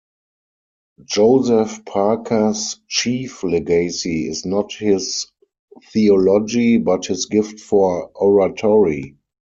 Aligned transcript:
Joseph 1.05 1.85
Parker's 1.85 2.79
chief 2.87 3.43
legacy 3.43 4.27
is 4.27 4.47
not 4.47 4.73
his 4.73 5.27
theology 5.93 6.77
but 6.77 7.05
his 7.05 7.27
gift 7.27 7.59
for 7.59 8.07
oratory. 8.15 9.17